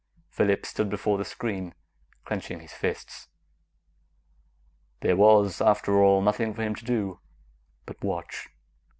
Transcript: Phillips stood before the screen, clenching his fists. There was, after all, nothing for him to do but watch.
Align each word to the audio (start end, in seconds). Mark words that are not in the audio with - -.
Phillips 0.31 0.69
stood 0.69 0.89
before 0.89 1.19
the 1.19 1.23
screen, 1.23 1.75
clenching 2.25 2.59
his 2.59 2.73
fists. 2.73 3.27
There 5.01 5.15
was, 5.15 5.61
after 5.61 6.01
all, 6.03 6.23
nothing 6.23 6.55
for 6.55 6.63
him 6.63 6.73
to 6.73 6.83
do 6.83 7.19
but 7.85 8.03
watch. 8.03 8.49